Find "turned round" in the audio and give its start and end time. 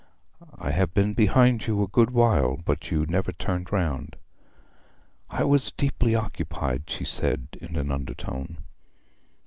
3.31-4.15